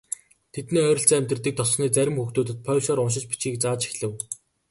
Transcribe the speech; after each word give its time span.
Тэдний 0.53 0.85
ойролцоо 0.89 1.17
амьдардаг 1.19 1.53
тосгоны 1.57 1.87
зарим 1.95 2.15
хүүхдүүдэд 2.17 2.59
польшоор 2.67 3.01
уншиж 3.03 3.23
бичихийг 3.27 3.57
зааж 3.61 3.81
эхлэв. 3.89 4.11